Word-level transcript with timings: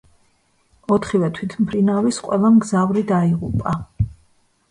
ოთხივე 0.95 1.27
თვითმფრინავის 1.39 2.19
ყველა 2.27 2.51
მგზავრი 2.55 3.05
დაიღუპა. 3.13 3.77